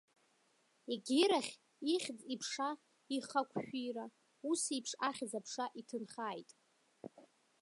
[0.91, 1.53] Егьирахь,
[1.93, 2.69] ихьӡ-иԥша,
[3.15, 4.05] иҳақәшәира
[4.51, 6.49] усеиԥш ахьӡ-аԥша иҭынхааит.